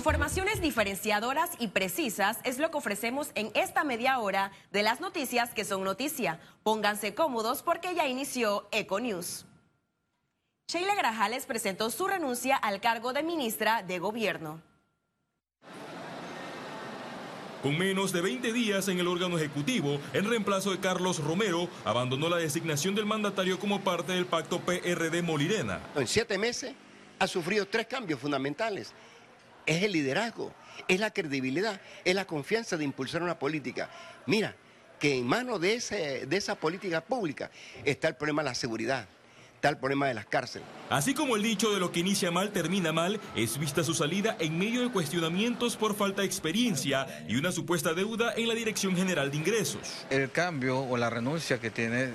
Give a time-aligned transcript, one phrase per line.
[0.00, 5.52] Informaciones diferenciadoras y precisas es lo que ofrecemos en esta media hora de las noticias
[5.52, 6.40] que son noticia.
[6.62, 9.44] Pónganse cómodos porque ya inició Econews.
[10.72, 14.62] Sheila Grajales presentó su renuncia al cargo de ministra de Gobierno.
[17.62, 22.30] Con menos de 20 días en el órgano ejecutivo, en reemplazo de Carlos Romero, abandonó
[22.30, 25.78] la designación del mandatario como parte del pacto PRD Molirena.
[25.94, 26.74] En siete meses
[27.18, 28.94] ha sufrido tres cambios fundamentales.
[29.66, 30.52] Es el liderazgo,
[30.88, 33.90] es la credibilidad, es la confianza de impulsar una política.
[34.26, 34.54] Mira,
[34.98, 37.50] que en manos de, ese, de esa política pública
[37.84, 39.08] está el problema de la seguridad
[39.68, 40.66] el problema de las cárceles.
[40.88, 44.36] Así como el dicho de lo que inicia mal termina mal, es vista su salida
[44.40, 48.96] en medio de cuestionamientos por falta de experiencia y una supuesta deuda en la Dirección
[48.96, 50.06] General de Ingresos.
[50.08, 52.10] El cambio o la renuncia que tiene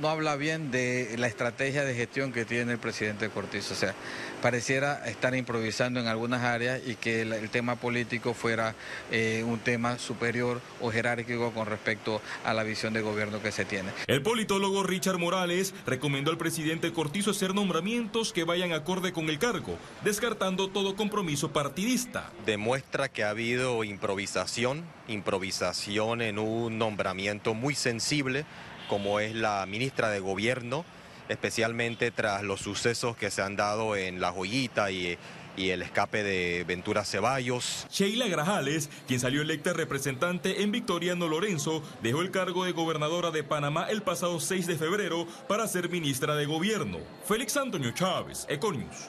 [0.00, 3.74] no habla bien de la estrategia de gestión que tiene el presidente Cortizo.
[3.74, 3.94] O sea,
[4.42, 8.74] pareciera estar improvisando en algunas áreas y que el, tema político fuera
[9.10, 13.64] eh, un tema superior o jerárquico con respecto a la visión de gobierno que se
[13.64, 13.90] tiene.
[14.06, 19.38] El politólogo Richard Morales recomendó al presidente Cortizo hacer nombramientos que vayan acorde con el
[19.38, 22.30] cargo, descartando todo compromiso partidista.
[22.46, 28.44] Demuestra que ha habido improvisación, improvisación en un nombramiento muy sensible
[28.92, 30.84] como es la ministra de Gobierno,
[31.30, 35.16] especialmente tras los sucesos que se han dado en La Joyita y,
[35.56, 37.86] el escape de Ventura Ceballos.
[37.90, 43.42] Sheila Grajales, quien salió electa representante en Victoriano Lorenzo, dejó el cargo de gobernadora de
[43.42, 46.98] Panamá el pasado 6 de febrero para ser ministra de Gobierno.
[47.26, 49.08] Félix Antonio Chávez, Econius.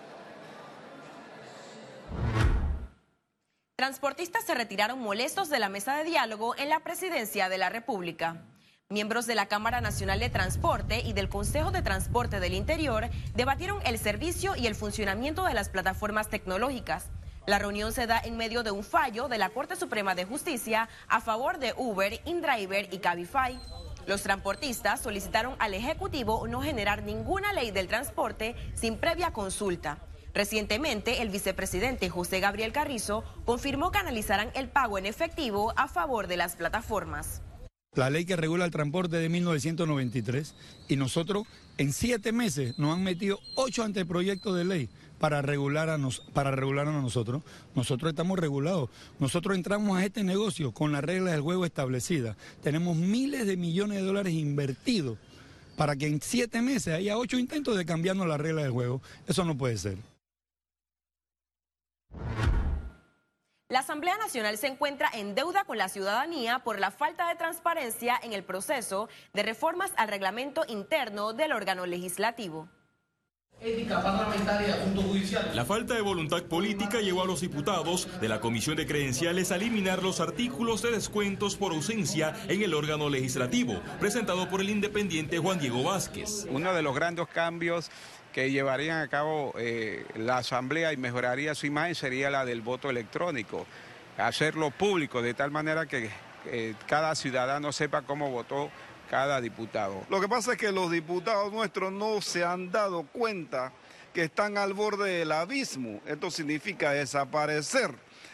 [3.76, 8.46] Transportistas se retiraron molestos de la mesa de diálogo en la presidencia de la República.
[8.94, 13.80] Miembros de la Cámara Nacional de Transporte y del Consejo de Transporte del Interior debatieron
[13.88, 17.08] el servicio y el funcionamiento de las plataformas tecnológicas.
[17.48, 20.90] La reunión se da en medio de un fallo de la Corte Suprema de Justicia
[21.08, 23.60] a favor de Uber, InDriver y Cabify.
[24.06, 29.98] Los transportistas solicitaron al Ejecutivo no generar ninguna ley del transporte sin previa consulta.
[30.36, 36.28] Recientemente, el vicepresidente José Gabriel Carrizo confirmó que analizarán el pago en efectivo a favor
[36.28, 37.42] de las plataformas
[37.96, 40.54] la ley que regula el transporte de 1993
[40.88, 44.90] y nosotros en siete meses nos han metido ocho anteproyectos de ley
[45.20, 47.44] para regular a, nos, para regular a nosotros.
[47.76, 48.90] Nosotros estamos regulados.
[49.20, 52.36] Nosotros entramos a este negocio con las reglas del juego establecidas.
[52.62, 55.18] Tenemos miles de millones de dólares invertidos
[55.78, 59.02] para que en siete meses haya ocho intentos de cambiarnos las reglas del juego.
[59.28, 60.13] Eso no puede ser.
[63.74, 68.20] La Asamblea Nacional se encuentra en deuda con la ciudadanía por la falta de transparencia
[68.22, 72.70] en el proceso de reformas al reglamento interno del órgano legislativo.
[75.54, 79.56] La falta de voluntad política llevó a los diputados de la Comisión de Credenciales a
[79.56, 85.40] eliminar los artículos de descuentos por ausencia en el órgano legislativo, presentado por el independiente
[85.40, 86.46] Juan Diego Vázquez.
[86.52, 87.90] Uno de los grandes cambios
[88.34, 92.90] que llevarían a cabo eh, la Asamblea y mejoraría su imagen sería la del voto
[92.90, 93.66] electrónico.
[94.18, 96.10] Hacerlo público de tal manera que
[96.88, 98.70] cada ciudadano sepa cómo votó
[99.10, 100.04] cada diputado.
[100.10, 103.72] Lo que pasa es que los diputados nuestros no se han dado cuenta
[104.14, 106.02] que están al borde del abismo.
[106.06, 107.92] Esto significa desaparecer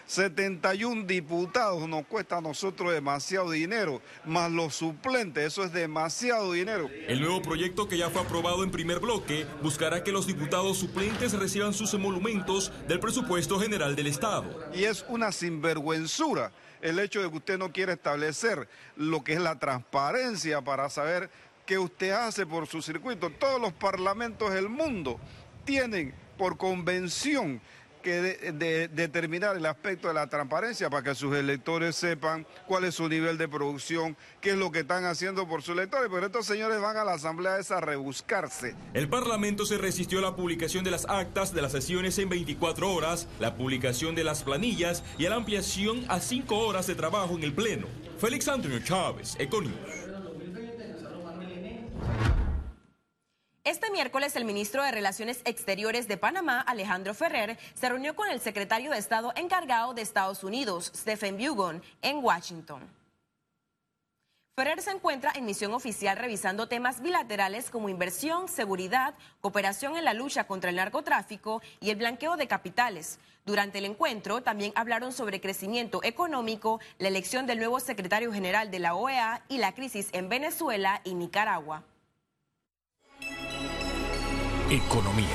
[0.10, 6.90] 71 diputados nos cuesta a nosotros demasiado dinero, más los suplentes, eso es demasiado dinero.
[7.08, 11.34] El nuevo proyecto que ya fue aprobado en primer bloque buscará que los diputados suplentes
[11.34, 14.72] reciban sus emolumentos del presupuesto general del Estado.
[14.74, 19.40] Y es una sinvergüenzura el hecho de que usted no quiera establecer lo que es
[19.40, 21.30] la transparencia para saber
[21.68, 23.30] qué usted hace por su circuito.
[23.30, 25.20] Todos los parlamentos del mundo
[25.66, 27.62] tienen por convención
[28.02, 28.22] que
[28.54, 33.08] de, determinar el aspecto de la transparencia para que sus electores sepan cuál es su
[33.08, 36.82] nivel de producción, qué es lo que están haciendo por sus electores, pero estos señores
[36.82, 38.76] van a la asamblea a rebuscarse.
[38.94, 42.92] El Parlamento se resistió a la publicación de las actas de las sesiones en 24
[42.92, 47.36] horas, la publicación de las planillas y a la ampliación a 5 horas de trabajo
[47.36, 47.88] en el Pleno.
[48.20, 50.09] Félix Antonio Chávez, Econius.
[53.70, 58.40] Este miércoles el ministro de Relaciones Exteriores de Panamá, Alejandro Ferrer, se reunió con el
[58.40, 62.90] secretario de Estado encargado de Estados Unidos, Stephen Bugon, en Washington.
[64.56, 70.16] Ferrer se encuentra en misión oficial revisando temas bilaterales como inversión, seguridad, cooperación en la
[70.16, 73.20] lucha contra el narcotráfico y el blanqueo de capitales.
[73.46, 78.80] Durante el encuentro también hablaron sobre crecimiento económico, la elección del nuevo secretario general de
[78.80, 81.84] la OEA y la crisis en Venezuela y Nicaragua.
[84.72, 85.26] Economía.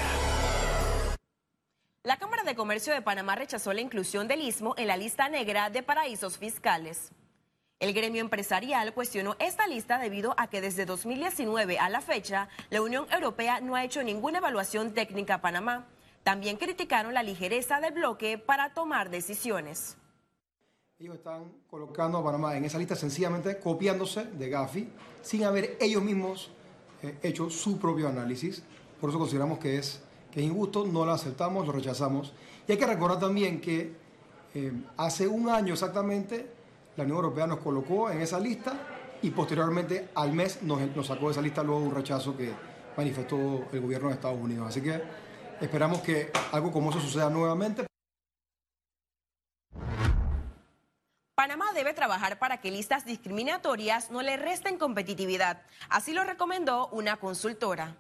[2.05, 5.71] La Cámara de Comercio de Panamá rechazó la inclusión del istmo en la lista negra
[5.71, 7.11] de paraísos fiscales.
[7.81, 12.81] El gremio empresarial cuestionó esta lista debido a que desde 2019 a la fecha la
[12.81, 15.89] Unión Europea no ha hecho ninguna evaluación técnica a Panamá.
[16.23, 19.97] También criticaron la ligereza del bloque para tomar decisiones.
[21.01, 24.89] Ellos están colocando a Panamá en esa lista sencillamente copiándose de Gafi
[25.23, 26.53] sin haber ellos mismos
[27.03, 28.63] eh, hecho su propio análisis.
[29.05, 30.01] Por eso consideramos que es
[30.33, 32.33] que es injusto, no lo aceptamos, lo rechazamos.
[32.67, 33.93] Y hay que recordar también que
[34.55, 36.51] eh, hace un año exactamente
[36.97, 38.73] la Unión Europea nos colocó en esa lista
[39.21, 42.51] y posteriormente al mes nos sacó de esa lista luego de un rechazo que
[42.97, 44.69] manifestó el gobierno de Estados Unidos.
[44.69, 45.03] Así que
[45.61, 47.85] esperamos que algo como eso suceda nuevamente.
[51.35, 55.61] Panamá debe trabajar para que listas discriminatorias no le resten competitividad.
[55.91, 57.99] Así lo recomendó una consultora.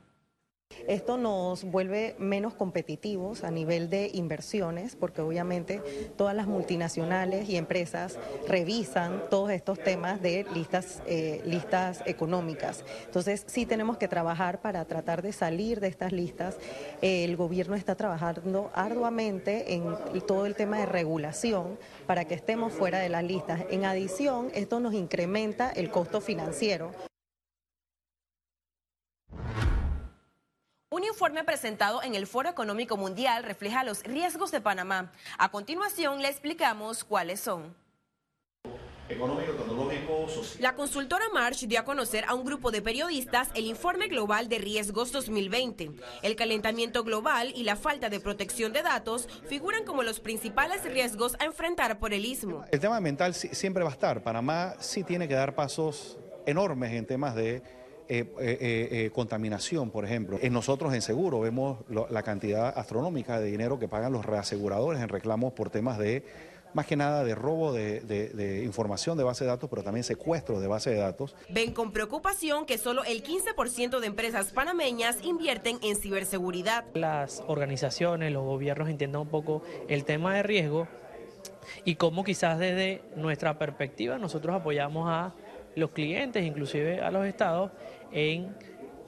[0.86, 5.80] Esto nos vuelve menos competitivos a nivel de inversiones, porque obviamente
[6.16, 12.84] todas las multinacionales y empresas revisan todos estos temas de listas, eh, listas económicas.
[13.06, 16.56] Entonces sí tenemos que trabajar para tratar de salir de estas listas.
[17.00, 19.84] el gobierno está trabajando arduamente en
[20.26, 23.62] todo el tema de regulación para que estemos fuera de las listas.
[23.70, 26.90] En adición, esto nos incrementa el costo financiero.
[30.94, 35.10] Un informe presentado en el Foro Económico Mundial refleja los riesgos de Panamá.
[35.38, 37.74] A continuación le explicamos cuáles son.
[39.08, 40.62] Económico, tecnológico, social.
[40.62, 44.58] La consultora Marsh dio a conocer a un grupo de periodistas el informe global de
[44.58, 45.90] riesgos 2020.
[46.22, 51.34] El calentamiento global y la falta de protección de datos figuran como los principales riesgos
[51.40, 52.64] a enfrentar por el istmo.
[52.70, 54.22] El tema mental siempre va a estar.
[54.22, 57.64] Panamá sí tiene que dar pasos enormes en temas de
[58.06, 60.38] eh, eh, eh, contaminación, por ejemplo.
[60.42, 65.08] En nosotros en seguro vemos la cantidad astronómica de dinero que pagan los reaseguradores en
[65.08, 66.22] reclamos por temas de,
[66.74, 70.66] más que nada, de robo de, información de base de datos, pero también secuestro de
[70.66, 71.34] base de datos.
[71.48, 76.84] Ven con preocupación que solo el 15% de empresas panameñas invierten en ciberseguridad.
[76.92, 80.88] Las organizaciones, los gobiernos entiendan un poco el tema de riesgo
[81.86, 85.32] y cómo quizás desde nuestra perspectiva nosotros apoyamos a
[85.76, 87.72] los clientes, inclusive a los estados,
[88.12, 88.56] en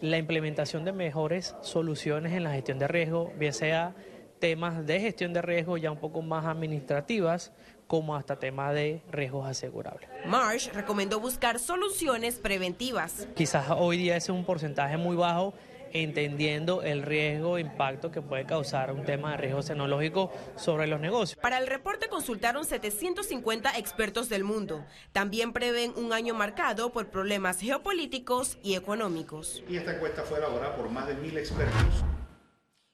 [0.00, 3.94] la implementación de mejores soluciones en la gestión de riesgo, bien sea
[4.38, 7.52] temas de gestión de riesgo ya un poco más administrativas,
[7.86, 10.08] como hasta temas de riesgos asegurables.
[10.26, 13.28] Marsh recomendó buscar soluciones preventivas.
[13.34, 15.54] Quizás hoy día ese es un porcentaje muy bajo
[15.92, 21.00] entendiendo el riesgo e impacto que puede causar un tema de riesgo tecnológico sobre los
[21.00, 21.38] negocios.
[21.40, 24.84] Para el reporte consultaron 750 expertos del mundo.
[25.12, 29.62] También prevén un año marcado por problemas geopolíticos y económicos.
[29.68, 32.04] Y esta encuesta fue elaborada por más de mil expertos.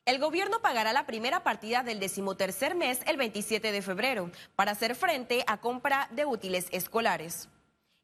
[0.05, 4.97] El gobierno pagará la primera partida del decimotercer mes el 27 de febrero para hacer
[4.97, 7.49] frente a compra de útiles escolares.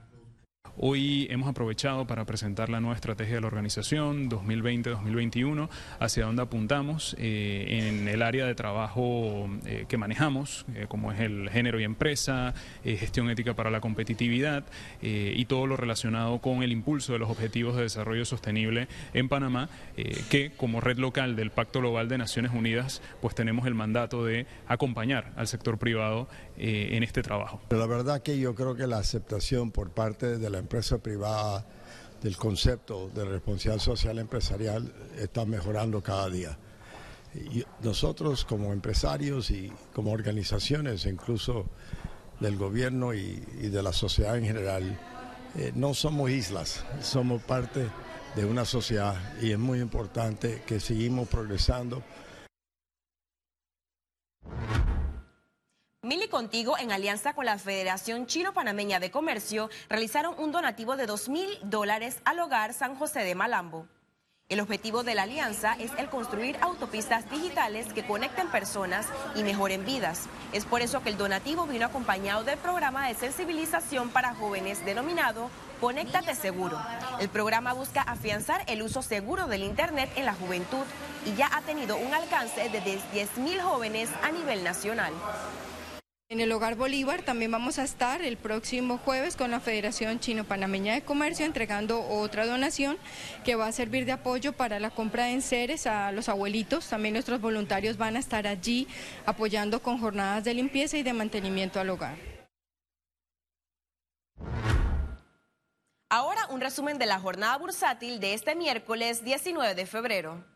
[0.76, 5.68] Hoy hemos aprovechado para presentar la nueva estrategia de la organización 2020-2021,
[6.00, 11.20] hacia dónde apuntamos eh, en el área de trabajo eh, que manejamos, eh, como es
[11.20, 14.64] el género y empresa, gestión ética para la competitividad
[15.00, 19.68] y todo lo relacionado con el impulso de los objetivos de desarrollo sostenible en Panamá,
[20.28, 24.46] que como red local del Pacto Global de Naciones Unidas, pues tenemos el mandato de
[24.66, 27.60] acompañar al sector privado en este trabajo.
[27.70, 31.64] La verdad que yo creo que la aceptación por parte de la empresa privada
[32.22, 36.58] del concepto de responsabilidad social empresarial está mejorando cada día.
[37.34, 41.66] Y nosotros como empresarios y como organizaciones, incluso
[42.40, 44.98] del gobierno y, de la sociedad en general,
[45.56, 47.88] eh, no somos islas, somos parte
[48.34, 52.02] de una sociedad y es muy importante que seguimos progresando.
[56.34, 61.48] Contigo, en alianza con la Federación Chino-Panameña de Comercio, realizaron un donativo de 2 mil
[61.62, 63.86] dólares al hogar San José de Malambo.
[64.48, 69.84] El objetivo de la alianza es el construir autopistas digitales que conecten personas y mejoren
[69.84, 70.22] vidas.
[70.52, 75.50] Es por eso que el donativo vino acompañado del programa de sensibilización para jóvenes denominado
[75.80, 76.82] Conéctate Seguro.
[77.20, 80.84] El programa busca afianzar el uso seguro del Internet en la juventud
[81.26, 85.12] y ya ha tenido un alcance de 10.000 jóvenes a nivel nacional.
[86.30, 90.94] En el Hogar Bolívar también vamos a estar el próximo jueves con la Federación Chino-Panameña
[90.94, 92.96] de Comercio entregando otra donación
[93.44, 96.88] que va a servir de apoyo para la compra de enseres a los abuelitos.
[96.88, 98.88] También nuestros voluntarios van a estar allí
[99.26, 102.16] apoyando con jornadas de limpieza y de mantenimiento al hogar.
[106.08, 110.53] Ahora un resumen de la jornada bursátil de este miércoles 19 de febrero.